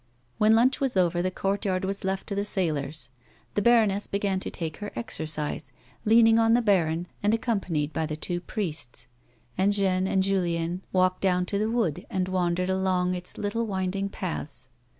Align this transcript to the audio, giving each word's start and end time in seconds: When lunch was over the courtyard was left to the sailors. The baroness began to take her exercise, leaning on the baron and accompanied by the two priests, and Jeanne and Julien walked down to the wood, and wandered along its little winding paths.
When 0.39 0.55
lunch 0.55 0.81
was 0.81 0.97
over 0.97 1.21
the 1.21 1.29
courtyard 1.29 1.85
was 1.85 2.03
left 2.03 2.25
to 2.25 2.33
the 2.33 2.43
sailors. 2.43 3.11
The 3.53 3.61
baroness 3.61 4.07
began 4.07 4.39
to 4.39 4.49
take 4.49 4.77
her 4.77 4.91
exercise, 4.95 5.71
leaning 6.05 6.39
on 6.39 6.53
the 6.55 6.61
baron 6.63 7.05
and 7.21 7.35
accompanied 7.35 7.93
by 7.93 8.07
the 8.07 8.15
two 8.17 8.41
priests, 8.41 9.05
and 9.59 9.73
Jeanne 9.73 10.07
and 10.07 10.23
Julien 10.23 10.81
walked 10.91 11.21
down 11.21 11.45
to 11.45 11.59
the 11.59 11.69
wood, 11.69 12.07
and 12.09 12.27
wandered 12.27 12.71
along 12.71 13.13
its 13.13 13.37
little 13.37 13.67
winding 13.67 14.09
paths. 14.09 14.69